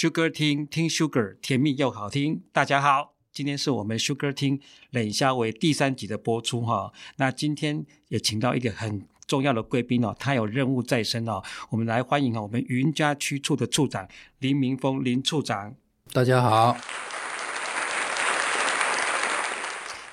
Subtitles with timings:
[0.00, 2.44] Sugar 听听 Sugar 甜蜜又好听。
[2.52, 4.60] 大家好，今天是我们 Sugar 听
[4.90, 6.92] 冷笑为第三集的播出哈。
[7.16, 11.42] 那今天也请到一个很重要的贵宾哦，他有任务在身哦。
[11.70, 14.06] 我们来欢迎我们云家区处的处长
[14.38, 15.74] 林明峰林处长。
[16.12, 16.76] 大家好，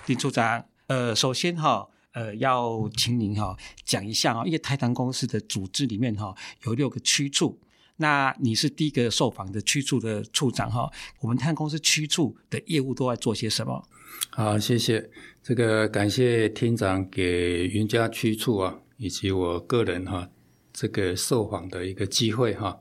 [0.08, 0.66] 林处长。
[0.88, 1.90] 呃，首先哈。
[2.14, 7.60] 呃，要请您哈讲一下啊，因为台糖公司的组织里面哈有六个区处，
[7.98, 10.92] 那你是第一个受访的区处的处长哈。
[11.22, 13.88] 我们台糖公司区处的业务都在做些什么？
[14.30, 15.10] 好，谢谢
[15.42, 20.30] 这个感谢厅长给云嘉区处啊，以及我个人哈
[20.74, 22.80] 这个受访的一个机会哈。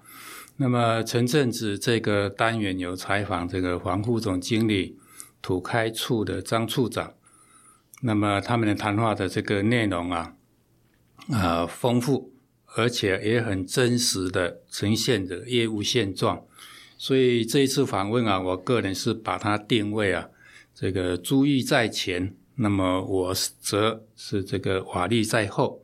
[0.57, 4.97] 那么前阵子这个单元有采访这个黄副总经理、
[5.43, 7.15] 土开处的张处长。
[8.03, 10.37] 那么他们的谈话的这个内容啊，
[11.31, 12.34] 啊、丰富，
[12.77, 16.45] 而且也很真实的呈现着业务现状。
[16.97, 20.29] 所以这一次访问啊，我个人是把它定位啊，
[20.75, 25.83] 这个珠玉在前，那么我则是这个瓦砾在后。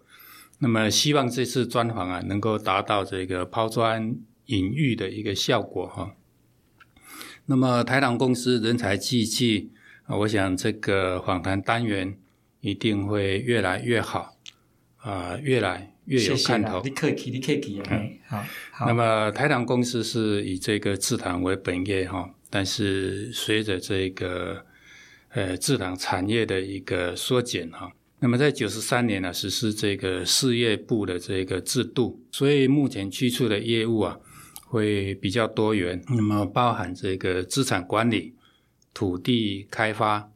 [0.59, 6.15] 那么希望这次专访啊，能够达到这个抛砖引玉的一个效果哈。
[7.47, 9.71] 那么台糖公司人才济济。
[10.13, 12.19] 我想这个访谈单元
[12.63, 14.35] 一定会越来越好，
[14.97, 16.83] 啊、越来越有看头。
[16.85, 17.87] 你客气，你客气啊。
[17.91, 18.45] 嗯，好。
[18.73, 24.65] 好，那么台糖公司是以这个制糖为本业哈，但是随着这个
[25.31, 34.19] 呃制糖产业的一个缩减哈，那么在九十三年呢实施这个事业部的这个制度，所以目前区处的业务啊
[34.67, 38.35] 会比较多元，那么包含这个资产管理。
[38.93, 40.29] 土地开发、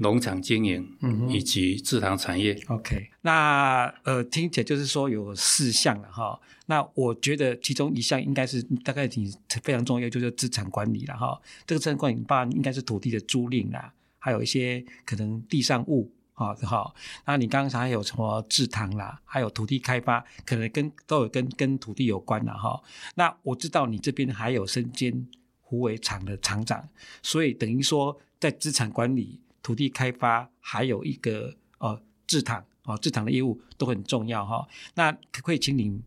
[0.00, 2.58] 农场经营，嗯，以及制糖产业。
[2.68, 6.38] OK，那呃，听起来就是说有四项了哈。
[6.66, 11.40] 那我觉得其中一项应该是大概你非常重要，就是资产管理了哈。
[11.66, 16.94] 这个资产管理包含应该是土地的租赁啦，还有一些可能地上物啊，哈。
[17.26, 22.80] 那你刚才还有什么制糖啦，还有土地开发，可能跟都有跟跟土地有关的哈。
[23.14, 25.26] 那我知道你这边还有身兼。
[25.62, 26.88] 虎尾厂的厂长，
[27.22, 34.66] 所以等于说，在资产管理、土地开发，还有一个呃制糖啊制糖的业务都很重要哈。
[34.94, 36.02] 那可不可以请您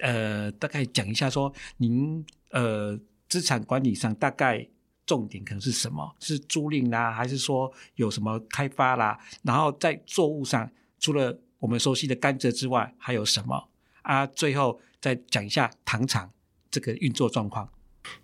[0.00, 2.98] 呃大概讲一下说，说您呃
[3.28, 4.66] 资产管理上大概
[5.04, 6.14] 重点可能是什么？
[6.20, 9.18] 是租赁啦，还是说有什么开发啦？
[9.42, 13.68] 然后在作物上，除了我们熟悉的甘蔗之外，还有什么
[14.02, 14.26] 啊？
[14.26, 16.30] 最后再讲一下糖厂
[16.70, 17.68] 这个运作状况。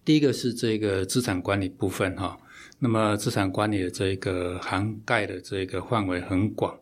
[0.05, 2.39] 第一个是这个资产管理部分哈，
[2.85, 6.77] 那么资产管理的这个涵盖的这个范围很广，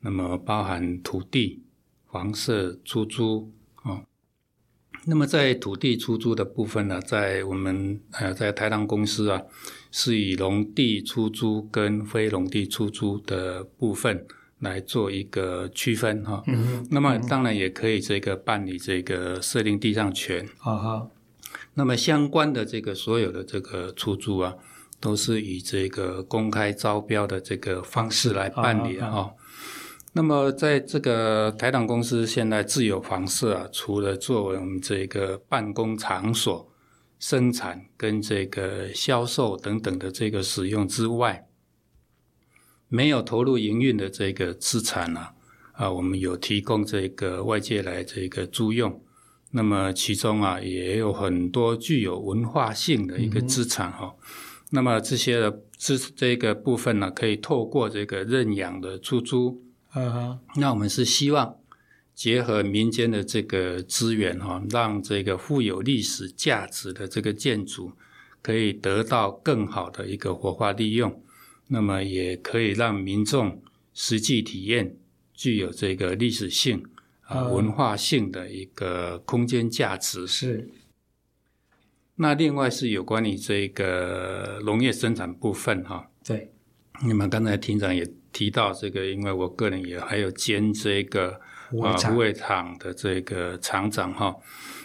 [0.00, 1.62] 那么包含土地、
[2.10, 4.04] 房舍出租啊。
[5.04, 9.42] 那么在土地出租的部分呢，在我们呃在台糖公司啊，
[9.90, 14.26] 是以农地出租跟非农地出租的部分
[14.60, 16.42] 来做一个区分哈。
[16.90, 20.48] 那么当然也可以这个办理这个设定地上权。
[20.56, 21.10] 好好。
[21.74, 24.54] 那么相关的这个所有的这个出租啊，
[25.04, 29.30] 都是以这个公开招标的这个方式来办理哈。
[30.14, 36.72] 那么在这个台糖公司现在自有房舍啊，除了作为我们这个办公场所、
[37.18, 41.46] 生产跟这个销售等等的这个使用之外，
[42.88, 45.20] 没有投入营运的这个资产呢，
[45.72, 49.02] 啊，我们有提供这个外界来这个租用。
[49.50, 54.14] 那么其中啊，也有很多具有文化性的一个资产哈、哦。
[54.18, 54.24] 嗯、
[54.70, 59.62] 那么这些的资这个部分呢，可以透过这个认养的出租。
[59.94, 60.38] 嗯哼。
[60.56, 61.56] 那我们是希望
[62.14, 67.92] 结合民间的这个资源哈、哦，让这个富有历史价值的这个建筑
[68.42, 71.22] 可以得到更好的一个活化利用。
[71.68, 73.62] 那么也可以让民众
[73.92, 74.96] 实际体验
[75.32, 76.82] 具有这个历史性。
[77.26, 80.68] 啊，文化性的一个空间价值是。
[82.16, 86.08] 那另外是有关于这个农业生产部分哈。
[86.24, 86.50] 对。
[87.04, 91.32] 你们刚才厅长也提到这个，因为我个人也还有兼这个
[91.82, 94.34] 啊虎尾厂的这个厂长哈。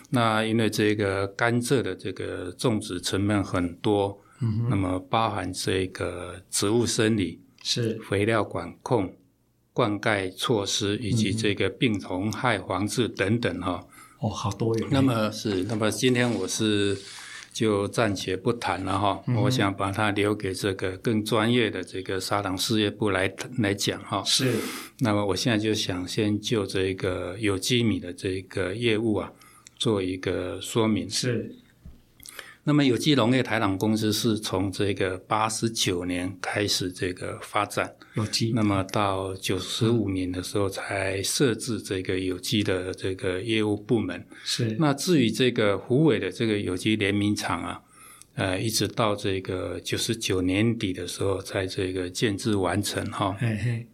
[0.09, 9.15] 那因为这个甘蔗的这个种植成本很多，嗯哼，那么包含这个植物生理是肥料管控。
[9.71, 14.87] 灌溉措施以及这个病虫害防治等等哈、嗯，哦，好多元。
[14.91, 16.97] 那么是，那么今天我是
[17.51, 24.23] 就暂且不谈了哈，嗯、我想把它留给这个更专业的这个砂糖事业部来来讲哈。
[24.23, 24.55] 是。
[24.99, 29.31] 那么我现在就想先就这个有机米的这个业务啊，
[29.77, 31.09] 做一个说明。
[31.09, 31.55] 是。
[32.69, 44.23] 那么有机农业台朗公司是从这个八十九年开始这个发展有机，那么到九十五年的时候才设置这个有机的这个业务部门。
[44.43, 44.77] 是。
[44.79, 47.81] 那至于这个湖尾的这个有机联名厂啊，
[48.35, 53.35] 呃，一直到这个九十九年底的时候，在这个建制完成哈。
[53.39, 53.87] 嘿嘿。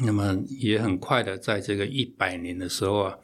[0.00, 3.14] 那么也很快的，在这个一百年的时候啊。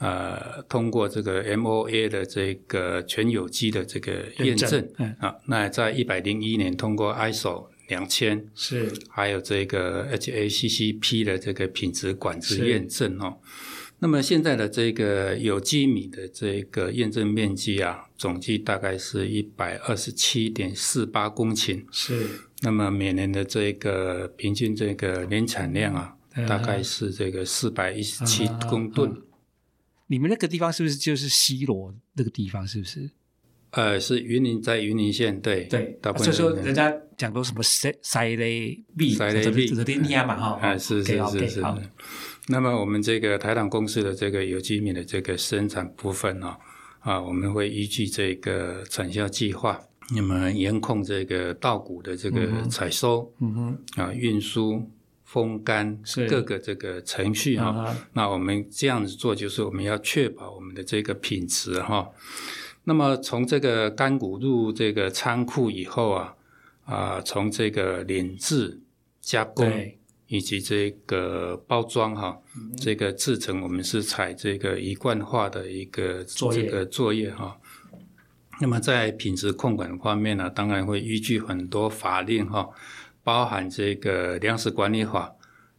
[0.00, 13.38] 呃，通过这个 MOA 的这个全有机的这个验证，嗯啊，那在一百零一年通过 ISO 两千，是，还有这个 HACCP 的这个品质管制验证哦。
[13.98, 22.24] 那么现在的这个有机米的这个验证面积啊，总计大概是一百二十七点四八公顷，是。
[22.62, 29.12] 那么每年的这个平均这个年产量啊，嗯、大概是这个四百一十七公吨。
[30.08, 32.66] 你们那个地方是不是就是西罗那个地方？
[32.66, 33.08] 是不是？
[33.70, 35.98] 呃，是云林，在云林县，对对。
[36.16, 40.58] 所以说，人家讲都什么塞塞雷币，塞雷币，这边尼亚嘛哈。
[40.66, 41.62] 啊，是是是是。
[42.48, 46.56] 那么我们这个台糖公司的这个有机米的这个生产部分呢，
[47.00, 49.78] 啊，我们会依据这个产销计划，
[50.16, 54.90] 那么严控这个稻谷的这个采收，嗯哼，啊，运输。
[55.28, 62.08] 风干是各个这个程序哈，啊、那我们这样子做，就是我们要确保我们的这个品质哈。
[62.84, 66.34] 那么从这个干谷入这个仓库以后啊，
[66.86, 68.80] 啊，从这个炼制、
[69.20, 69.70] 加工
[70.28, 72.40] 以及这个包装哈，
[72.78, 77.58] 对这个制成我们是采这个一贯化的一个这个作业哈。
[78.62, 82.66] 那么在品质控管方面呢，当然会依据很多法令哈。
[83.28, 85.30] 包含这个粮食管理法、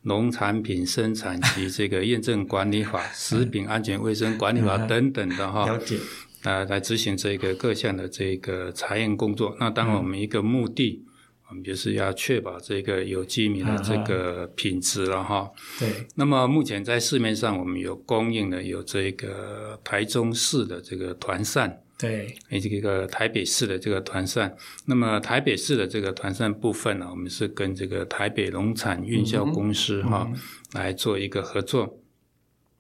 [0.04, 5.98] 农产品生产及这个验证管理法、 食品安全卫生管理法等等的哈，了解
[6.44, 9.58] 啊，来执行这个各项的这个查验工作。
[9.60, 11.04] 那当然，我们一个目的，
[11.48, 15.50] 我们就是要确保这个有机米的这个品质了哈。
[15.80, 16.06] 对。
[16.14, 21.82] 那么目前在市面上，我们有供应的有这个台中市的这个团扇。
[22.00, 24.56] 对，以及一个台北市的这个团扇，
[24.86, 30.40] 那么台北市的这个团扇部分呢，我们是跟这个台北农产运销公司哈、嗯嗯、
[30.76, 32.00] 来做一个合作。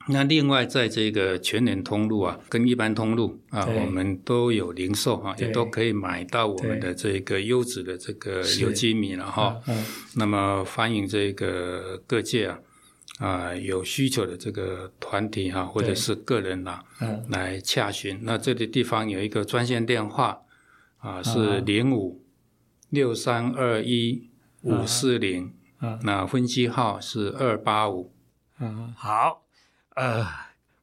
[0.08, 9.62] 那另外在这个全联通路啊，跟一般通路啊，我们都有零售哈，对也都可以买到我们的这个优质的这个有机米了哈。
[10.16, 12.58] 那么欢迎这个各界啊。
[13.20, 18.20] 啊、呃，有需求的这个团体哈，或者是个人呐，嗯，来洽询。
[18.24, 20.42] 那这个地方有一个专线电话
[20.98, 22.24] 啊、呃，是零五
[22.90, 24.30] 六三二一
[24.64, 25.54] 五四零，
[26.02, 28.12] 那分机号是二八五。
[28.60, 29.44] 嗯，好，
[29.96, 30.26] 呃。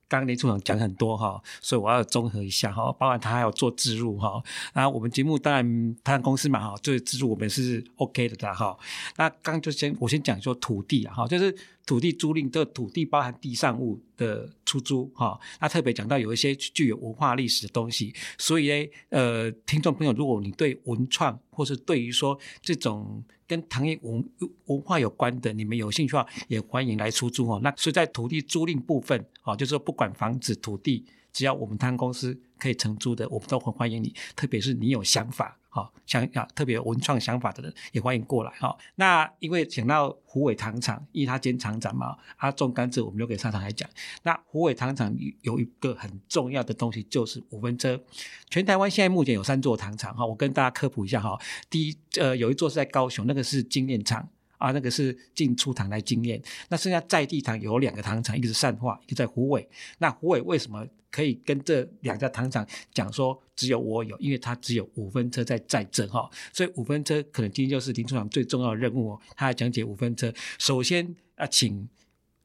[0.08, 4.40] 刚刚林处长讲很多哈，所以我要综合一下哈，包含他还要做置入哈。
[4.72, 8.78] 那我们节目当然他公司嘛哈，做置入我们是 OK 的哈。
[9.16, 11.52] 那刚就先我先讲说土地啊哈，就是
[11.86, 15.38] 土地租赁，这土地包含地上物的出租哈。
[15.60, 23.24] 那特别讲到有一些具有文化历史的东西，所以呢，呃，听众朋友，如果你对文创或是对于说这种。
[23.48, 24.28] 跟唐业文
[24.64, 27.60] 文化有关的，你们有兴趣的话，也欢迎来出租哦。
[27.62, 34.12] 那所以在土地租赁部分，啊，就是说不管房子、土地，只要我们台糖公司可以承租的，我们都很欢迎你。
[34.34, 35.56] 特别是你有想法。
[35.76, 38.74] 好，想啊，特别有文创想法的人也欢迎过来哈。
[38.94, 43.86] 那因为讲到虎尾糖厂，因为他兼厂长嘛，他种甘蔗，我们留给厂长来讲。
[44.22, 48.02] 那虎尾糖厂有一个很重要的东西，就是五分车。
[48.48, 51.38] 全台湾现在目前有三座糖厂哈，我跟大家科普一下哈。
[51.68, 54.26] 第一，呃，有一座是在高雄，那个是精炼厂。
[54.58, 59.68] 啊，那个是进出糖来经验，那剩下在地糖有两个糖厂，一个是善化，一个在虎尾。
[59.98, 64.16] 那虎尾为什么可以跟这两家糖厂讲说只有我有？
[64.18, 69.20] 因为它只有五分车在在这哈，所以五分车可能今天就是林处长最重要的任务哦。
[69.34, 71.88] 他要讲解五分车，首先啊，请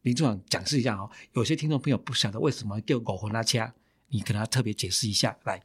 [0.04, 1.10] 林处长讲释一下哦。
[1.34, 3.74] 有些听众朋友不晓得为什么叫五分车，
[4.10, 5.62] 你跟他特别解释一下来。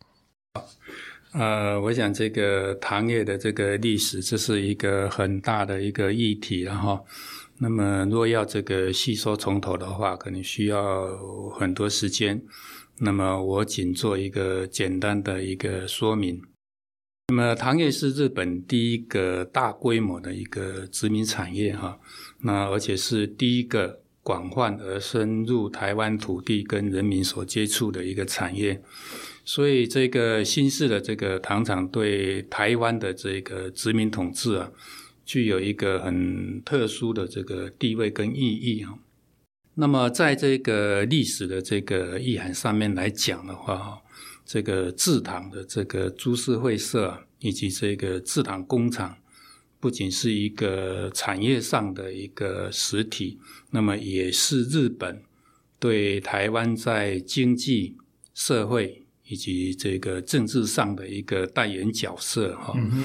[1.36, 7.04] 呃，我想这个糖业的这个历史，这是一个很大的一个议题，然后，
[7.58, 11.06] 那么若要这个细说从头的话，可能需要
[11.50, 12.42] 很多时间。
[13.00, 16.40] 那么我仅做一个简单的一个说明。
[17.28, 21.98] 那么糖业是日本第一个大规模的一个殖民产业哈，
[22.40, 28.80] 那而且是第一个广泛而深入台湾土地跟人民所接触的一个产业。
[29.48, 34.72] 所以，这个新式的这个糖厂对台湾的这个殖民统治啊，
[35.24, 38.98] 具有一个很特殊的这个地位跟意义啊。
[39.74, 44.02] 那么，在这个历史的这个意涵上面来讲的话，
[44.44, 49.16] 这个制糖的这个株式会社以及这个制糖工厂，
[49.78, 53.38] 不仅是一个产业上的一个实体，
[53.70, 55.22] 那么也是日本
[55.78, 57.96] 对台湾在经济
[58.34, 62.74] 社会以及这个政治上的一个代言角色哈。
[62.76, 63.04] 嗯。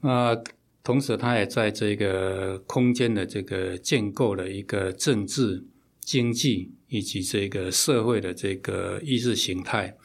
[0.00, 0.42] 那
[0.82, 5.64] 同时，他也在这个空间的这个建构了一个政治、
[6.00, 9.96] 经济以及这个社会的这个意识形态。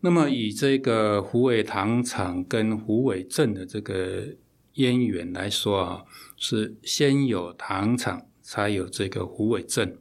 [0.00, 4.26] 那么，以这个胡伟糖厂跟胡伟镇的这个
[4.74, 6.04] 渊源来说啊，
[6.36, 9.98] 是先有糖厂，才有这个胡伟镇。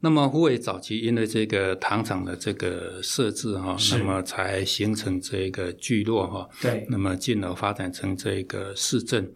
[0.00, 6.48] 那么胡伟早期因为这个糖厂的这个设置哈，那么才形成这个聚落哈。
[6.62, 6.86] 对。
[6.88, 9.32] 那么进而发展成这个市镇。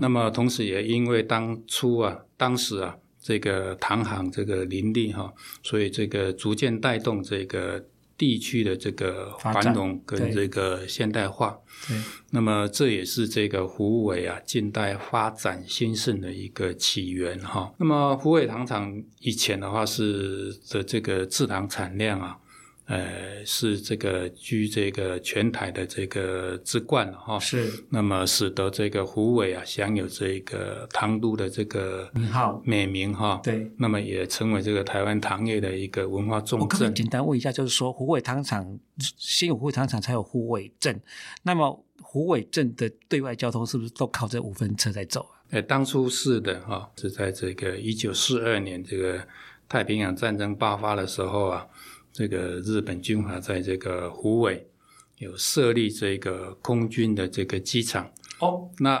[0.00, 7.84] 那么同时也因为当初啊，当时啊，这个糖行这个林立哈，所以这个逐渐带动这个。
[8.18, 11.56] 地区的这个繁荣跟这个现代化，
[11.86, 11.96] 对，
[12.30, 17.72] 那么这也是这个虎尾啊近代发展兴盛的一个起源哈。
[17.78, 22.36] 那么虎尾糖厂以前的话是的这个制糖产量啊。
[22.88, 27.70] 呃，是这个居这个全台的这个之冠哈，是。
[27.90, 33.38] 那么使得这个虎尾啊享有这个唐都的这个名号美名哈。
[33.44, 33.70] 对。
[33.76, 36.60] 那么也成为这个台湾糖业的一个文化重镇。
[36.60, 38.78] 我可以简单问一下，就是说虎尾糖厂
[39.18, 40.98] 先有虎尾糖厂，才有虎尾镇。
[41.42, 45.36] 那么虎尾镇的对外交通是不是都靠这五分车在走啊？
[45.50, 49.20] 呃，当初是的哈，是在这个一九四二年这个
[49.68, 51.66] 太平洋战争爆发的时候啊。
[52.18, 54.66] 这个日本军阀在这个虎尾
[55.18, 58.10] 有设立这个空军的这个机场
[58.40, 58.68] 哦。
[58.80, 59.00] 那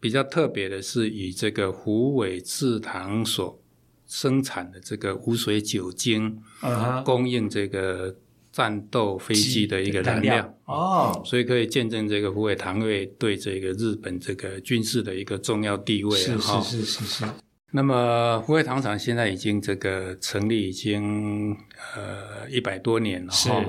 [0.00, 3.62] 比较特别的是，以这个虎尾制糖所
[4.08, 8.16] 生产的这个无水酒精，啊供应这个
[8.50, 11.22] 战斗飞机的一个燃料哦。
[11.24, 16.18] 所以可以见证这个虎尾糖业对这个日本这个军事的一个重要地位。
[16.18, 17.24] 是是是是是。
[17.72, 21.56] 那么虎尾糖厂现在已经这个成立已经
[21.94, 23.64] 呃一百多年了哈。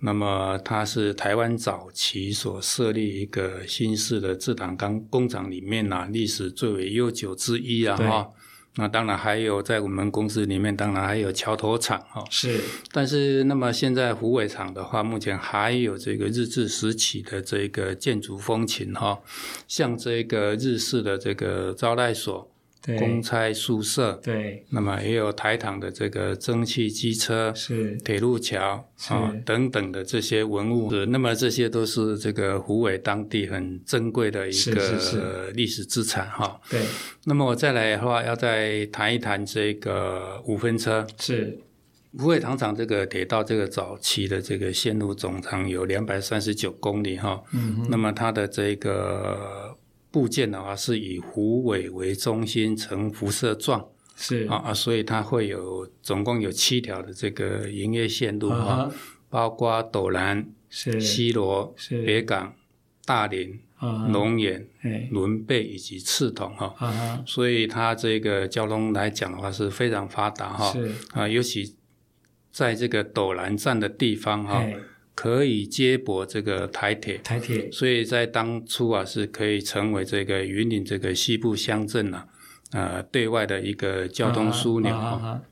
[0.00, 8.30] 那么它是台湾早期所设立一个新式的制糖钢工厂里面啊，历史最为悠久之一啊哈。
[8.76, 12.24] 那当然还有在我们公司里面，当然还有桥头厂哈。
[12.30, 12.60] 是。
[12.92, 19.18] 但是那么现在虎尾厂的话，目前还有这个日治时期的这个建筑风情哈，
[19.66, 22.50] 像这个日式的这个招待所。
[22.98, 27.96] 公差宿舍，对，那么也有台糖的这个蒸汽机车，是。
[28.04, 36.58] 铁路桥啊等等的这些文物，是那么这些都是这个湖尾当地很珍贵的一个历史资产哈。
[36.70, 36.80] 对，
[37.24, 41.58] 那么我再来的话，要再谈一谈这个五分车，是。
[42.18, 49.76] 湖尾糖厂这个铁道这个早期的这个线路总长有两百三十九公里哈，嗯哼，那么它的这个。
[50.18, 54.48] 部件的话是以虎尾为中心呈辐射状，是。
[54.48, 58.90] 啊啊，所以它会有总共有七条的这个营业线路啊，
[59.28, 61.00] 包括斗南、是。
[61.00, 62.02] 西罗、是。
[62.02, 62.52] 北港、
[63.04, 63.60] 大林、
[64.08, 64.66] 龙岩、
[65.12, 70.92] 仑背以及刺桐哈，所以它这个交通来讲的话是非常发达哈，是。
[71.12, 71.76] 啊，尤其
[72.50, 74.64] 在这个斗南站的地方哈。
[75.20, 82.28] 可以接驳这个台铁，台铁，所以在当初啊，是可以成为这个云林这个西部乡镇啊，
[82.70, 84.94] 呃，对外的一个交通枢纽。
[84.94, 85.42] 啊啊、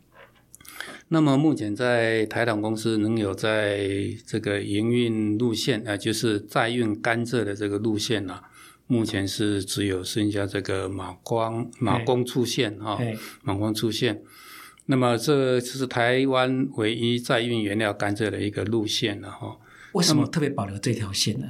[1.09, 3.91] 那么目前在台糖公司能有在
[4.25, 8.45] 这个营运路线啊、呃，就是载运甘蔗的这个路线啊，
[8.87, 12.97] 目前是只有剩下这个马光马公处线哈，
[13.43, 14.23] 马光出线。
[14.87, 19.59] 那么这是台湾唯一在运原料甘蔗的一个路线了哈。
[19.93, 21.47] 为什么特别保留这条线呢？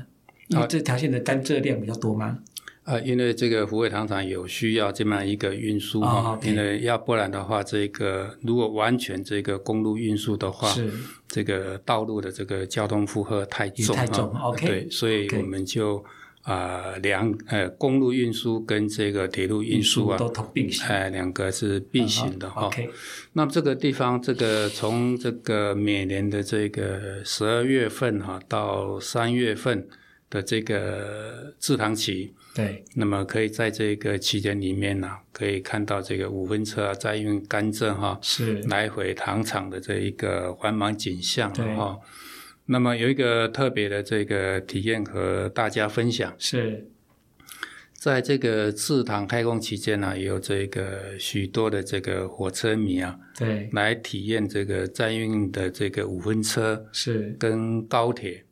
[0.49, 2.38] 因为这条线的甘蔗量比较多吗？
[2.85, 6.33] 啊，因为这个虎尾糖厂有需要这么一个运输哈。
[6.33, 10.90] 哦 okay、因为要不然的话，这个如果完全这个公路运输的话，是
[11.28, 14.33] 这个道路的这个交通负荷太重太重。
[14.35, 16.05] OK，对，所以我们就。
[16.47, 22.67] 啊，两呃，公路运输跟这个铁路运输啊，都同并行，哎，两个是并行的哈。
[22.67, 22.88] OK，
[23.33, 29.88] 那么这个地方，这个从这个每年的这个十二月份哈到三月份
[30.31, 38.61] 的这个制糖期，对，那么可以在这个期间里面呢，可以看到这个五分车啊在运甘蔗哈，是。
[38.69, 41.99] 来回糖厂的这一个繁忙景象哈。
[42.67, 46.89] 那么有一个特别的这个体验和大家分享，是。
[47.93, 57.35] 在这个制糖开工期间呢、啊，有这个许多的这个火车迷啊，对，来体验这个载运的这个五分车是。
[57.39, 58.45] 跟高铁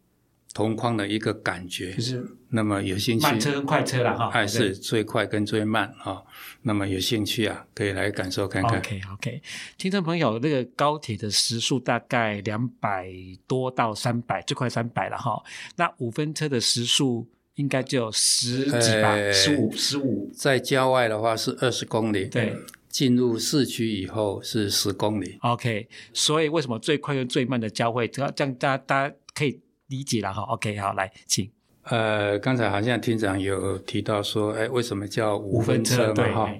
[0.55, 6.25] 同框的一个感觉，就是那么有兴趣慢车跟快车了哈，还是最快跟最慢哈，
[6.63, 8.79] 那么有兴趣啊，可以来感受看看。
[8.79, 9.43] OK OK，
[9.77, 13.13] 听众朋友，那个高铁的时速大概两百
[13.47, 15.43] 多到三百，最快三百了哈，
[15.77, 17.29] 那五分车的时速。
[17.57, 20.29] 应该就十几吧，十五十五。
[20.35, 22.53] 在郊外的话是二十公里，对。
[22.89, 25.39] 进入市区以后是十公里。
[25.41, 30.43] OK，所以为什么最快跟最慢的交汇，这样大家大家可以理解了哈。
[30.43, 31.49] OK，好，来，请。
[31.85, 36.33] 呃，刚才好像厅长有提到说，哎，为什么叫五分车嘛？
[36.33, 36.51] 哈，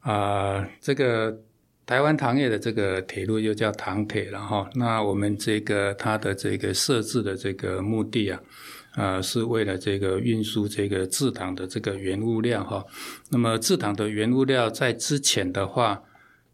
[0.00, 1.38] 啊、呃，这个
[1.84, 4.68] 台湾糖业的这个铁路又叫糖铁了哈。
[4.74, 8.40] 那我们这个它的这个设置的这个目的啊。
[8.98, 12.82] 呃，是为了这个运输这个制糖的这个原物料哈。
[13.28, 16.02] 那么制糖的原物料在之前的话，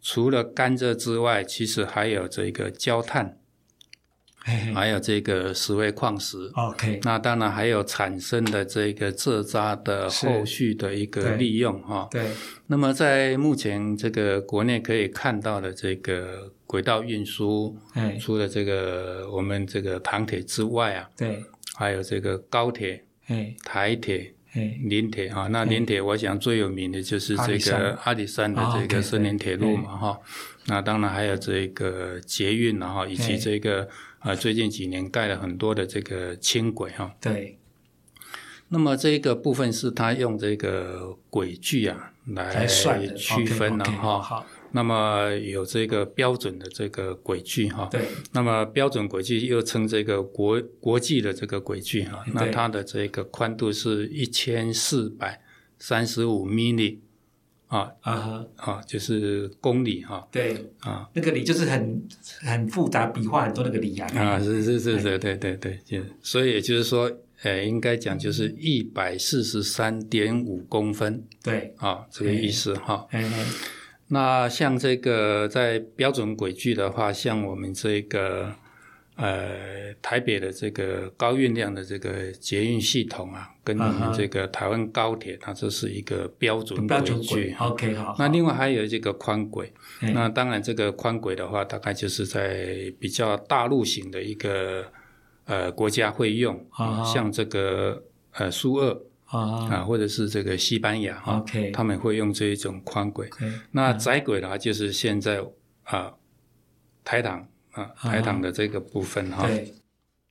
[0.03, 3.39] 除了甘蔗之外，其实还有这个焦炭，
[4.75, 6.51] 还有这个石灰矿石。
[6.55, 12.09] OK，那当然还有产生的这个蔗渣的后续的一个利用哈。
[12.11, 12.27] 对。
[12.67, 17.77] 那么在目前这个国内可以看到的这个轨道运输，
[18.21, 21.43] 除了这个我们这个唐铁之外啊，对。
[21.75, 23.03] 还有这个高铁、
[23.65, 30.21] 台铁、林铁哈，那林铁我想最有名的就是这个阿里山的这个森林铁路嘛哈。
[30.67, 33.89] 那当然还有这个捷运然后以及这个
[34.21, 37.15] 呃最近几年盖了很多的这个轻轨哈。
[37.21, 37.59] 对。
[38.69, 44.47] 那么这个部分是他用这个轨距啊来区分的哈。
[44.75, 48.01] 那么有这个标准的这个轨距哈，对。
[48.33, 55.41] 那么标准轨距又称这个国国际的这个轨距哈，那它的这个宽度是一千四百
[55.79, 57.01] 三十五米里
[57.67, 60.27] 啊啊啊，就是公里哈。
[60.33, 62.03] 对啊，那个里就是很
[62.41, 64.09] 很复杂，笔画很多那个里啊。
[64.15, 67.11] 啊，是是是是，对对对，就所以也就是说，
[67.43, 71.23] 呃，应该讲就是一百四十三点五公分。
[71.43, 73.07] 对啊，这个意思哈。
[73.13, 73.47] 嗯嗯。
[74.13, 78.53] 那像这个在标准轨距的话，像我们这个
[79.17, 87.57] 呃台北的这个高运量的这个捷运系统啊，跟我们这个台湾高铁，它这是一个标准轨距。
[87.59, 88.15] OK，好。
[88.19, 94.85] 那另外还有这个宽轨，那当然这个宽轨的话，大概就是在比较大陆型的一个
[95.47, 96.63] 呃国家会用，
[97.03, 99.03] 像这个呃苏俄。
[99.33, 101.43] 啊啊，或者是这个西班牙哈
[101.73, 103.29] 他们会用这一种宽轨。
[103.71, 105.39] 那窄轨的话，就是现在
[105.85, 106.15] 啊、呃，
[107.03, 109.47] 台糖啊，台糖的这个部分哈。
[109.47, 109.75] 对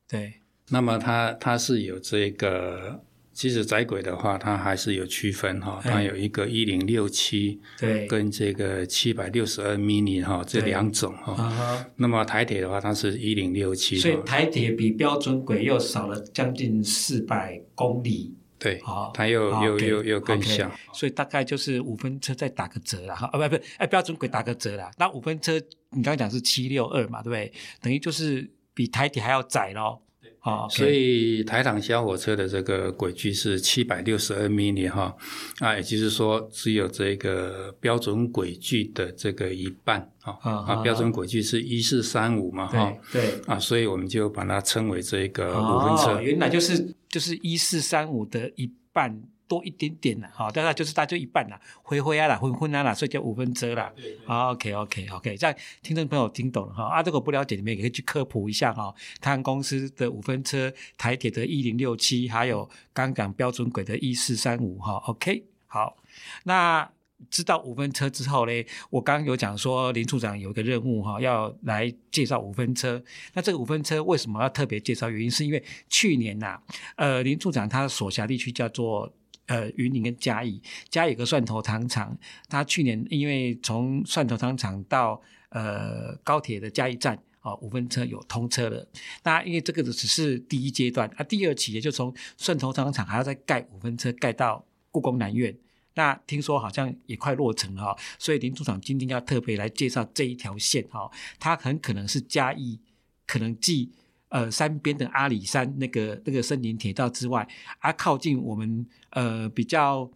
[0.08, 0.34] 对。
[0.70, 11.86] 那么它它是有这个，其实窄轨的话，它还是有区分哈，它有一个一零六七，对，跟这个七百六十二 mini 哈，这两种哈。
[11.96, 13.98] 那么台铁的话，它是一零六七。
[13.98, 18.36] 所以台铁比标准轨又少了将近四百公里。
[18.62, 27.52] 对，好，它又又又又更小，所以大概就是五分车再打个折了哈，啊不不，哎标准轨打个折了，那五分车你刚刚讲是七六二嘛，对不对？
[27.82, 30.00] 等于就是比台铁还要窄咯。
[30.44, 35.16] 好，所以台糖小火车的这个轨距是七百六十二米米哈，
[35.60, 49.22] 啊，也就是说只有这个标准轨距的这个一半啊，啊，标准轨距是一四三五嘛哈，对，啊，所以我们就把它称为这个五分车，原来就是就是一四三五的一半。
[49.52, 53.92] 多一点点了，哈，大概就是大概就一半了，灰灰啊啦，昏昏啊啦，所以叫五分车啦。
[54.26, 65.98] 好，OK OK OK，这样听众朋友听懂了哈，啊，这个不了解你们也可以去科普一下哈，台湾公司的五分车，台铁的一零六七，还有刚刚标准轨的一四三五哈，OK，好，
[66.46, 66.90] 那
[67.30, 68.52] 知道五分车之后呢，
[68.90, 73.02] 我刚刚有讲说林处长有一个任务哈，要来介绍五分车，
[73.34, 75.10] 那这个五分车为什么要特别介绍？
[75.10, 76.64] 原因是因为去年呐、啊，
[76.96, 79.12] 呃，林处长他所辖地区叫做。
[79.48, 88.88] 呃，云林跟嘉义，嘉义有个蒜头糖厂，他去年因为从蒜头糖厂到呃高铁的嘉义站哦，五分车有通车了。
[89.24, 95.54] 那因为这个只是第一阶段，啊，第二期也就从蒜头糖厂还要再盖五分车盖到故宫南院。
[95.96, 102.80] 那听说好像也快落成了哈，所以林处长今天要特别来介绍这一条线哈，它很可能是嘉义，
[103.26, 103.92] 可能继。
[104.34, 107.46] 呃，山边的阿里山那个那个森林铁道之外，
[107.80, 110.10] 啊，靠近我们呃比较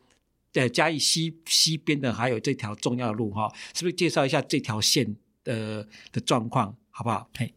[0.54, 7.30] 呃嘉义西西边的还有这条重要路哈，是不是介绍一下这条线的的状况，好不好？
[7.36, 7.54] 嘿，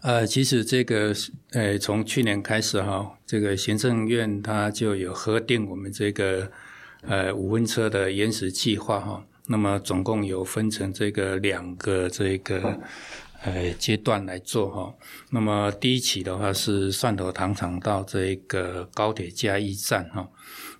[0.00, 1.14] 呃，其实这个
[1.52, 6.50] 呃，从去年开始哈，这个行政院它就有核定我们这个
[7.02, 9.24] 呃五分车的原始计划哈。
[9.50, 12.78] 那么总共有分成这个两个这个
[13.42, 14.94] 呃阶段来做哈。
[15.30, 20.28] 那么第一期的话是蒜头糖厂到这个高铁嘉义站哈。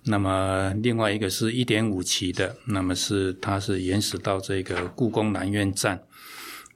[0.03, 5.99] 那么另外一个是一点五期的，那么是它是延迟到这个故宫南院站。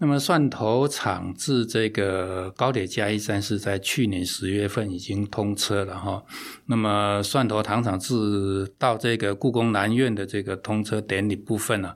[0.03, 6.21] 那么蒜头厂至这个高铁嘉义站是在去年十月份已经通车了哈。
[6.65, 11.93] 那么蒜头糖厂至到这个故宫南院的这个通车典礼部分呢，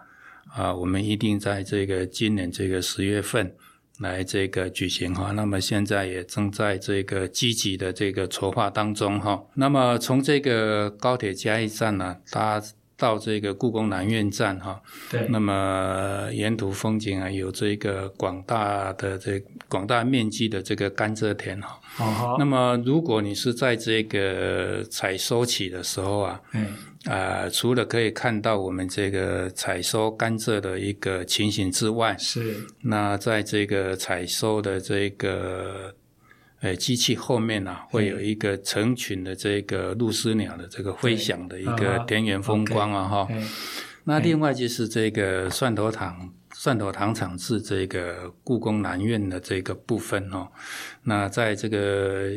[0.55, 3.53] 啊，我们一定在这个今年这个十月份
[3.99, 5.33] 来这个举行哈。
[5.33, 9.43] 那么现在也正在这个积极的这个筹划当中哈。
[9.55, 12.63] 那么从这个高铁嘉义站呢，它
[12.97, 14.81] 到这个故宫南院站哈，
[15.11, 21.79] 对，那么沿途风景啊，有这个广大的这广大面积的这个甘蔗田哈。
[21.99, 22.35] 哦。
[22.39, 26.65] 那么如果你是在这个采收期的时候啊，嗯，
[27.05, 35.93] 啊、呃，除了可以看到我们这个采收甘蔗的一个情形之外，是，那在这个采收的这个。
[36.61, 43.27] 诶，机器后面呢、啊，会有一个成群的这个鹭鸶鸟的这个飞翔的一个田园风光啊，哈。
[44.05, 50.47] 那另外就是这个蒜头糖蒜头糖厂是这个故宫南院的这个部分哦。
[51.03, 52.31] 那在这个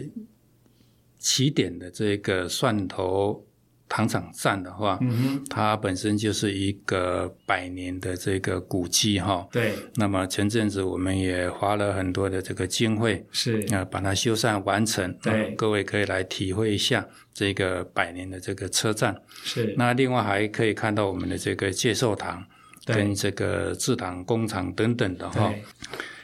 [1.18, 3.46] 起点的这个蒜头。
[3.90, 9.46] 糖厂站的话，嗯，它本身就是一个百年的这个古迹哈。
[9.50, 9.74] 对。
[9.96, 15.12] 那么前阵子我们也花了很多的这个经费，是啊，把它修缮完成。
[15.20, 15.50] 对。
[15.57, 19.20] 各位可以来体会一下这个百年的这个车站。
[19.42, 19.74] 是。
[19.76, 22.44] 那另外还可以看到我们的这个介寿堂，
[22.87, 25.53] 跟这个制糖工厂等等的哈。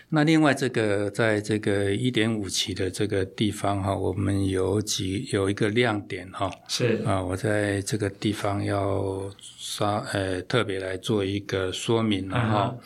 [0.08, 12.76] 那另外，这个在这个一点五期的这个地方哈，我们有几有一个亮点哈，是啊，我在这个地方要刷呃特别来做一个说明了哈。
[12.78, 12.84] Uh.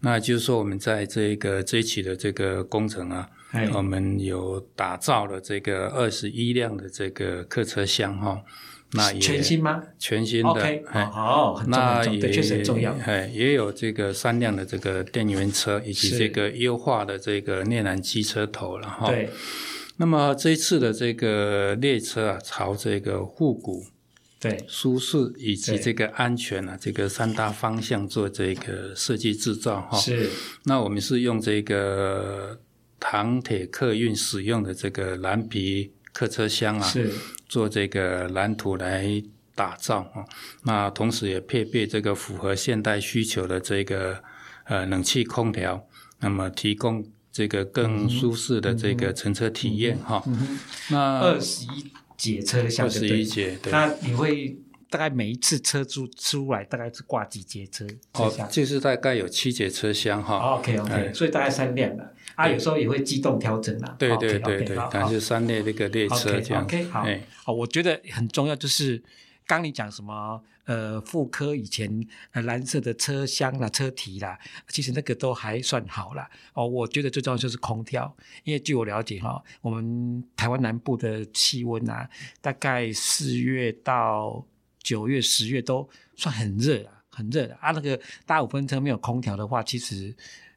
[0.00, 3.76] 那就是说，我们在这个这一期的这个工程啊，uh.
[3.76, 8.42] 我们有打造了这个二十一辆的这个客车厢哈。
[8.94, 9.82] 那也全新吗？
[9.98, 12.92] 全新的，okay, 好，很重要，那也确实很重要。
[13.06, 19.08] 哎，也有这个三辆的这个电源车，以及这个优化的这个内燃机车头了哈。
[19.08, 19.30] 对。
[19.96, 23.84] 那么这一次的这个列车啊，朝这个复古、
[24.40, 29.96] 对舒适以及这个安全啊，这个三大方向做这个设计制造哈。
[29.96, 30.28] 是。
[30.64, 32.58] 那我们是用这个
[32.98, 36.82] 唐铁客运使用的这个蓝皮客车厢啊。
[36.82, 37.12] 是。
[37.48, 39.22] 做这个蓝图来
[39.54, 40.24] 打造啊，
[40.62, 44.24] 那同时也配备这个符合现代需求的这个
[44.64, 45.86] 呃冷气空调，
[46.20, 50.58] 那么提供这个更舒适的这个乘车体验哈、嗯嗯嗯。
[50.88, 53.70] 那二十一节车厢，二十一节，对。
[53.70, 54.56] 那你会
[54.88, 57.86] 大概每一次车出出来大概是挂几节车？
[58.14, 60.54] 哦，就是大概有七节车厢哈。
[60.54, 62.14] OK OK，所以大概三辆了。
[62.34, 63.94] 啊，有时候也会机动调整啦。
[63.98, 66.64] 对对对对，感觉三列那个列车这样。
[66.64, 67.06] OK, 好，
[67.44, 69.02] 好，我觉得很重要，就是
[69.46, 76.30] 刚你讲什么呃，妇科以前呃蓝色的车厢啦、车体啦，其实那个都还算好啦。
[76.54, 82.08] 哦，我觉得最重要就是空调，因为据我了解哈，我们台湾南部的气温啊，
[82.40, 84.44] 大概四月到
[84.82, 87.72] 九月、十月都算很热啊，很热的啊。
[87.72, 90.14] 那个大五分车没有空调的话，其实。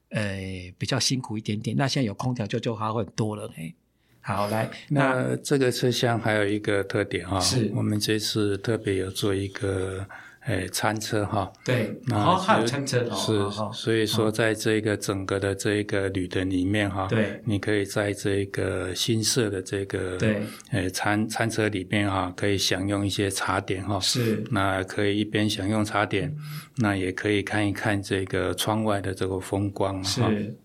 [0.09, 1.75] 呃，比较辛苦一点点。
[1.77, 3.51] 那现在有空调就就好很多了。
[3.57, 3.73] 哎，
[4.21, 10.07] 好来，那，那这个车厢还有一个特点哈，是我们这次特别有做一个。
[10.45, 26.31] 哎，餐车哈，对，然后还有餐车是，所以说在这个整个的这个旅程里面哈，对，你可以在这个新设的这个对，诶餐餐车里面哈，可以享用一些茶点哈，是，那可以一边享用茶点，
[26.77, 30.59] 那也可以看一看这个窗外的这个风光哈，是，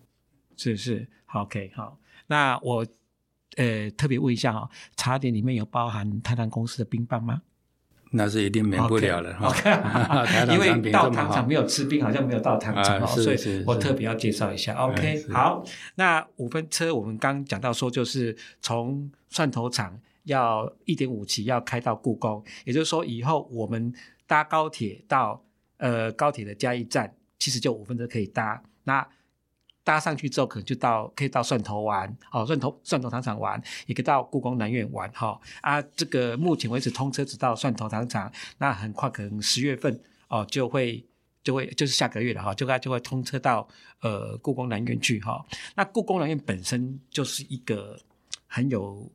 [0.57, 2.85] 是是，OK 好，那我
[3.57, 7.41] 呃特别问一下哈，茶点里面有包含泰坦公司的冰棒吗？
[8.13, 14.73] 那是一定免不了了哈，okay, 因为到糖厂没有吃冰，好像没有到糖厂哦，所以我特别要介绍一下。
[14.73, 15.63] OK，好，
[15.95, 23.93] 那五分车我们刚讲到说，就是从蒜头厂要一点五期要开到故宫，也就是说以后我们
[24.27, 25.41] 搭高铁到
[25.77, 28.61] 呃高铁的嘉义站，其实就五分车可以搭。
[28.83, 29.07] 那
[29.83, 41.03] 搭上去之后，可能就到可以到蒜头玩，哦，蒜头蒜头糖厂玩，也可以到故宫南苑玩，哈、哦、啊，这个目前为止通车只到蒜头糖厂，那很快可能十月份哦就会
[41.43, 43.67] 就会就是下个月了哈，就该就会通车到
[44.01, 45.43] 呃故宫南苑去哈。
[45.75, 47.97] 那故宫南苑本身就是一个
[48.47, 49.11] 很有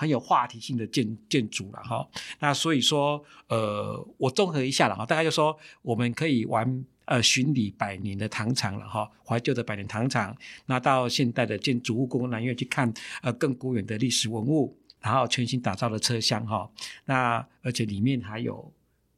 [0.00, 2.08] 很有话题性的建建筑了哈。
[2.38, 10.34] 那所以说呃，我综合一下了哈，大概就说我们可以玩呃巡礼百年的糖厂了哈，怀旧的百年糖厂，
[10.64, 16.70] 那到现代的建筑物故宫南院去看呃更古远的历史文物，然后全新打造的车厢哈。
[17.04, 18.72] 那而且里面还有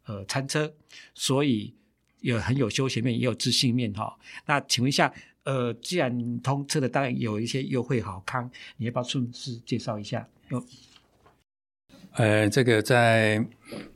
[0.06, 0.74] 呃餐车，
[1.14, 1.72] 所以。
[2.22, 4.16] 有很有休闲面，也有自信面哈。
[4.46, 10.24] 那请问一下，呃，既然通车的，当然有一些优惠好康，你要不要顺势介绍一下？
[12.14, 13.44] 呃，这个在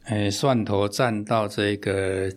[0.04, 2.32] 呃蒜头站到这个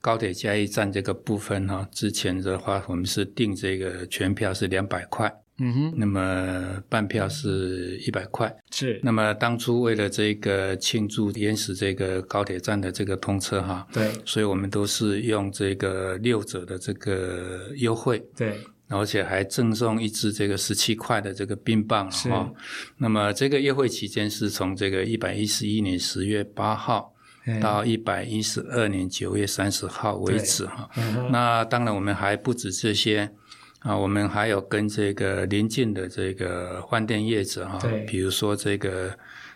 [0.00, 5.32] 高铁嘉义站这个部分哈，之前的话我们是定这个全票是两百块。
[5.58, 8.98] 嗯哼，那么半票是一百块，是。
[9.04, 18.58] 那么当初为了这个庆祝延时这个高铁站的这个通车哈，对，所以我们都是用这个六折的这个优惠，对，
[18.92, 22.10] 而且还赠送一支这个十七块的这个冰棒哈。
[22.10, 22.30] 是。
[22.98, 27.12] 那么这个优惠期间是从这个一百一十一年十月八号
[27.60, 30.88] 到一百一十二年九月三十号为止哈。
[30.96, 31.30] 嗯。
[31.32, 33.30] 那当然我们还不止这些。
[33.84, 39.12] 啊，我们还有跟这个邻近的这个饭店业者哈，比如说这个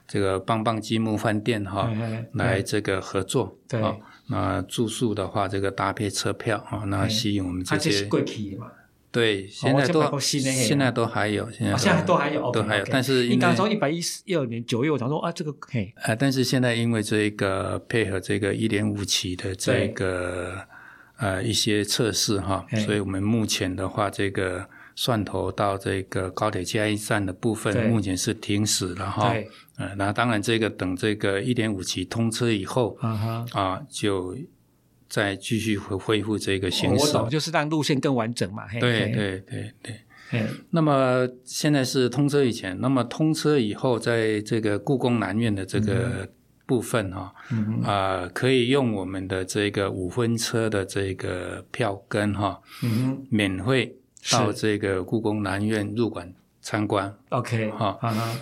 [0.08, 1.88] 这个棒棒积木饭店哈，
[2.32, 3.56] 来这个合作。
[3.68, 3.80] 对，
[4.26, 8.08] 那住宿的话，这个搭配车票啊，那吸引我们这些。
[9.16, 12.84] 对，现在都现在都还有，现在现在都还有，都还有。
[12.90, 20.54] 但是你刚刚说一百一十一二年九月，我想说啊，这个嘿，呃，但是现在因为这个配合这个一点五期的这个。
[21.18, 29.30] 呃，一些测试哈，所以我们目前的话，这个蒜头到这个高铁嘉义站的部分，目前是停驶了哈。
[29.30, 29.48] 对。
[29.78, 34.36] 呃，那当然，这个等这个一点五期通车以后，啊哈，啊，就
[35.08, 37.06] 再继续恢恢复这个行驶。
[37.06, 38.64] 我懂，就是让路线更完整嘛。
[38.80, 40.00] 对对对对。
[40.32, 40.48] 嗯。
[40.70, 46.28] 那么现在是通车以前，那么通车以后，在这个故宫南院的这个。
[46.68, 47.32] 部分哈，
[47.84, 53.94] 啊、呃，可以用我们的这个五分车的这个票根哈，嗯，免费
[54.32, 56.34] 到这个故宫南院入馆
[56.66, 57.16] 参观。
[57.28, 57.96] OK，好，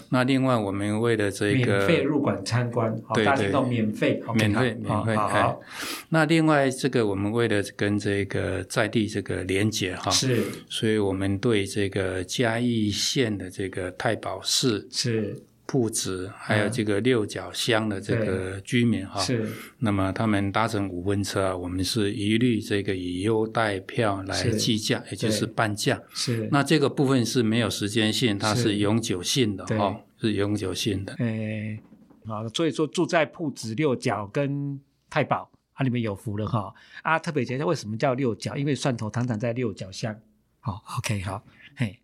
[0.08, 5.60] 那另外我们为了这个免费入馆参观，对对，免费，免费，免费，好。
[6.08, 15.42] 那另外这个我们为了跟这个在地这个连接哈，是，所以我们对这个嘉义县的这个太保市是。
[15.66, 19.48] 铺子还有这个六角乡的这个居民哈，是，
[19.78, 26.00] 那么他们搭乘五分车，我们是一律这个以优待票来计价，也就是半价。
[26.12, 31.14] 是，那这个部分是没有时间性，它是永久性的哈，是永久性的。
[31.14, 31.80] 诶，
[32.26, 36.74] 好，所以说住在铺子六角跟太保，啊，里面有福了哈。
[37.02, 40.14] 啊，特别讲一下为什么叫六角，因为蒜头糖厂在六角乡。
[40.60, 41.42] 好，OK，好，
[41.74, 41.98] 嘿。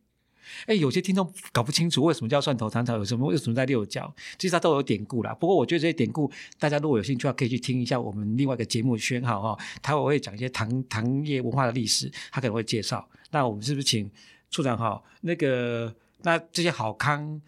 [0.67, 5.35] 哎，有些听众搞不清楚为什么叫蒜头糖厂，有什么为什么在六角，其实它都有典故啦。
[5.35, 13.09] 不过我觉得这些典故，大家如果有兴趣的话，可以去听一下我们另外一个节目宣号哈，他会讲一些糖糖业文化的历史，他可能会介绍。
[13.31, 14.11] 那我们是不是请
[14.51, 15.03] 处长哈？
[15.21, 17.41] 那个那这些好康，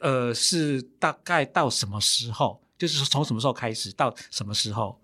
[0.00, 2.60] 呃，是大概到什么时候？
[2.78, 4.98] 就是从什么时候开始到什么时候？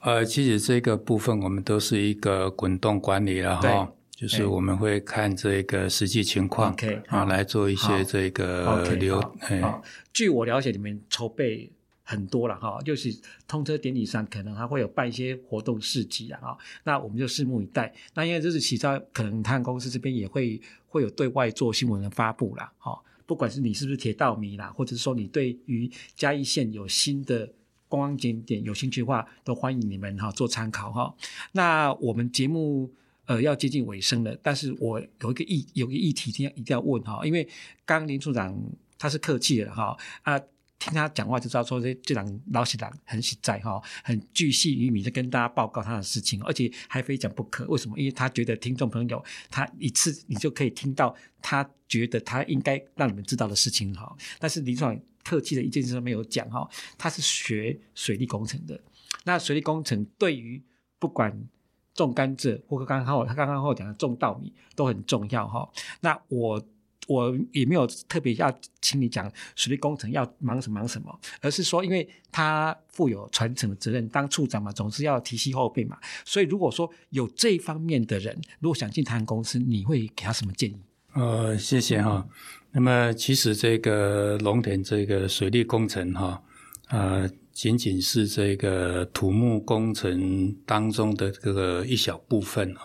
[0.00, 3.92] 呃，其实这个部分我们都是一个滚动管理了哈。
[4.22, 9.20] 就是我们会看这个实际情况，okay, 啊，来做一些这个流。
[9.40, 9.82] Okay, 好，
[10.12, 11.68] 据我了解，你们筹备
[12.04, 13.12] 很多了哈，就是
[13.48, 17.92] 通车典礼上可能还会有办一些活动事迹啊，哈，那我们就拭目以待。
[18.14, 27.44] 那因为这是其他可能，他们公司这边也会会有对外做新闻的发布啦，哈，不管是你是不是铁道迷啦，或者是说你对于嘉义县有新的
[27.88, 31.12] 观光景点有兴趣的话，都欢迎你们哈做参考哈。
[31.50, 32.88] 那我们节目。
[33.32, 37.48] 呃，要接近尾声了，但是我有一个议，有一个议题，一定要一定要问哈，因为
[37.86, 38.54] 刚林处长
[38.98, 40.38] 他是客气的哈，啊，
[40.78, 47.64] 听他讲话就知道说这这档老实人很实在哈，很巨细靡遗的跟大家报告他的事情，而且还非讲不可。
[47.68, 47.98] 为什么？
[47.98, 54.14] 因为他觉得听众朋友他一次你就可以听到他觉得他应该让你们知道的事情哈。
[54.38, 56.68] 但是林处长客气的一件事没有讲哈，
[56.98, 58.78] 他是学水利工程的，
[59.24, 60.62] 那水利工程对于
[60.98, 61.48] 不管。
[61.94, 65.68] 种甘蔗，或者刚刚好，他刚刚好讲的种稻米都很重要哈。
[66.00, 66.62] 那我
[67.08, 75.98] 我也没有特别要请你讲水利工程要忙什么忙什么，而是说，因为他负有传承的责任，当处长嘛，总是要提携后辈嘛。
[76.24, 80.76] 所以如果说有这一方面的人，如果想进他们公司，你会给他什么建议？
[81.14, 82.26] 呃，谢谢哈。
[82.70, 86.42] 那么其实这个农田这个水利工程哈，
[86.88, 92.80] 呃，仅仅是这个土木工程当中的这个一小部分哦。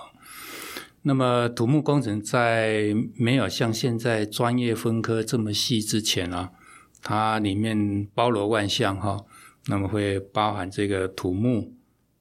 [1.04, 6.52] 那么土木工程在没有像现在专业分科这么细之前啊，
[7.02, 9.26] 它里面包罗万象哈。
[9.70, 11.74] 那么会包含这个土木、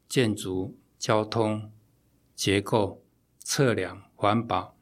[0.08, 1.70] 建筑、交通、
[2.34, 3.02] 结构、
[3.38, 4.75] 测量、环保。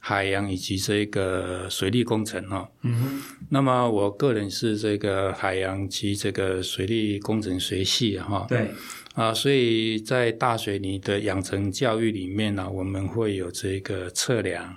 [0.00, 8.70] 海洋以及这个水利工程哈，嗯哼，那么我个人是这个海洋及这个水利工程学系哈，对，
[9.14, 14.76] 啊，所以在大学里的养成教育里面呢，我们会有这个测量、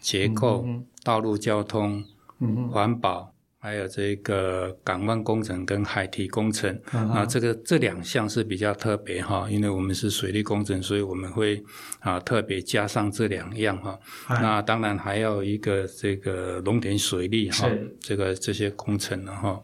[0.00, 2.04] 结构、嗯、道路交通、
[2.40, 3.31] 嗯、环保。
[3.64, 11.62] 还有这个港湾工程跟海堤工程啊，这个这两项是比较特别哈，因为我们是水利工程，所以我们会
[12.00, 13.96] 啊特别加上这两样哈。
[14.28, 17.70] 那当然还有一个这个农田水利哈，
[18.00, 19.62] 这个这些工程了哈。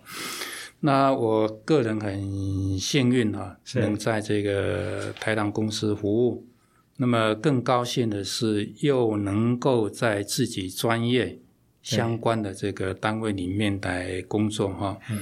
[0.79, 6.47] 那我个人很幸运哈，能在这个台糖公司服务。
[6.99, 11.41] 那么更高兴的是，又能够在自己专业。
[11.97, 15.21] 相关的这个单位里面来工作哈，嗯，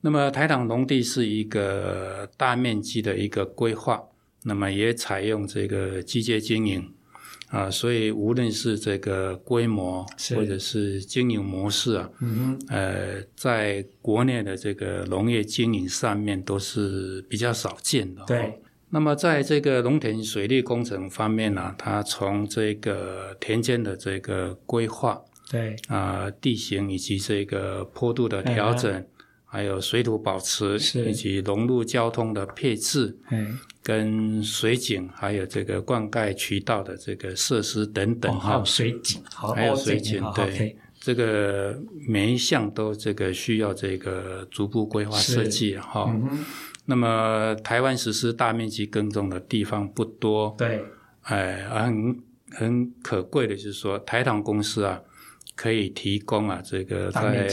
[0.00, 4.02] 那么台糖农地是一个大面积的一个规划，
[4.42, 6.92] 那么也采用这个机械经营
[7.50, 12.10] 啊，所以无论是这个规模或者是经营模式啊，
[12.68, 18.24] 呃，在国内的这个农业经营上面都是比较少见的。
[18.26, 25.22] 对，那么在这个农田水利工程方面呢，它从这个田间的这个规划。
[25.50, 25.74] 对。
[25.88, 29.02] 啊、呃，地形以及这个坡度的调整，啊、
[29.44, 33.18] 还有水土保持，以及融入交通的配置，
[33.82, 40.76] 跟水井，还有这个灌溉渠道的这个设施等等哈、哦，还有水井，还有水井，对。
[41.00, 46.04] 这个每一项都这个需要这个逐步规划设计哈。
[46.08, 46.44] 嗯、
[46.84, 50.84] 那么台湾实施大面积耕种的地方不多，对，
[51.22, 55.00] 哎，很很可贵的就是说台糖公司啊。
[55.60, 57.46] 可以提供啊，这个在农业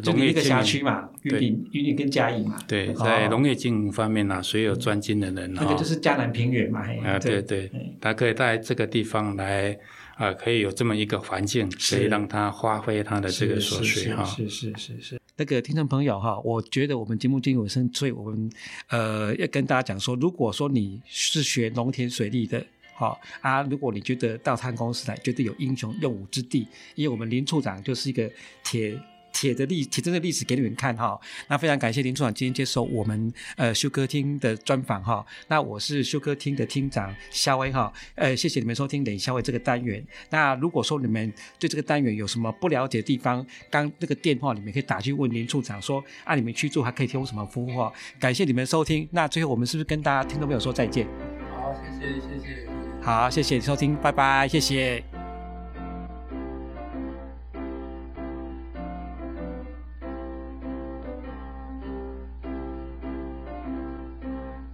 [0.00, 2.58] 经营一个辖区嘛，云林、云林跟嘉义嘛。
[2.66, 6.80] 对，在农业经营方面呢、啊，所有专精的人哈、哦，那个就是嘉南平原嘛。
[7.04, 7.70] 啊，对对，
[8.00, 9.78] 他可以在这个地方来
[10.16, 14.24] 啊，可以有这么一个环境，可以让他发挥他的这个所学哈。
[14.24, 15.20] 是是是是。
[15.36, 18.50] 那个听众朋友哈，我觉得我们节目进入尾声，所以我们
[18.88, 22.66] 呃要跟大家讲说，如果说你是学农田水利的。
[23.02, 23.62] 好啊！
[23.62, 28.30] 如果你觉得到他公司来，觉得有英雄用武之地，因为我们林处长就是一个
[28.62, 28.96] 铁
[29.32, 31.18] 铁的历铁真的历史给你们看哈。
[31.48, 35.26] 那非常感谢林处长今天接受我们呃修歌厅的专访哈。
[35.48, 37.92] 那我是修歌厅的厅长萧薇哈。
[38.14, 40.04] 呃，谢谢你们收听冷萧薇这个单元。
[40.30, 47.92] 那如果说你们对这个单元有什么不了解的地方，刚那个电话里面可以打去问林处长说啊，你们去做还可以提供什么服务哈？
[48.20, 49.08] 感谢你们收听。
[49.10, 51.08] 那最后我们是不是跟大家听众朋友说再见？
[51.50, 52.71] 好，谢谢谢谢。
[53.02, 55.02] 好，谢谢收听，拜拜，谢谢。